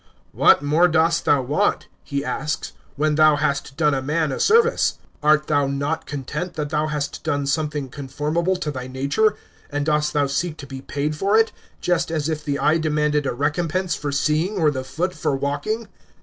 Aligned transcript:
"What 0.31 0.63
more 0.63 0.87
dost 0.87 1.25
thou 1.25 1.43
want," 1.43 1.87
he 2.03 2.25
asks," 2.25 2.73
when 2.95 3.13
thou 3.13 3.35
hast 3.35 3.77
done 3.77 3.93
a 3.93 4.01
man 4.01 4.31
a 4.31 4.39
service? 4.39 4.97
Art 5.21 5.45
thou 5.45 5.67
not 5.67 6.07
content 6.07 6.55
that 6.55 6.71
thou 6.71 6.87
hast 6.87 7.23
done 7.23 7.45
something 7.45 7.87
conformable 7.87 8.55
to 8.61 8.71
thy 8.71 8.87
nature, 8.87 9.35
and 9.69 9.85
dost 9.85 10.11
thou 10.13 10.25
seek 10.25 10.57
to 10.57 10.65
be 10.65 10.81
paid 10.81 11.15
for 11.15 11.37
it, 11.37 11.51
just 11.81 12.09
as 12.09 12.29
if 12.29 12.43
the 12.43 12.57
eye 12.57 12.79
demanded 12.79 13.27
a 13.27 13.33
recompense 13.33 13.93
for 13.93 14.11
set 14.11 14.37
ing 14.37 14.57
or 14.57 14.71
the 14.71 14.83
feet 14.83 15.13
for 15.13 15.35
walking?" 15.35 15.87